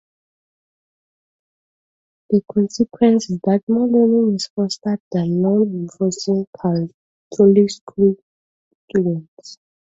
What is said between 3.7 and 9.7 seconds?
learning is fostered than norm-enforcing Catholic school students.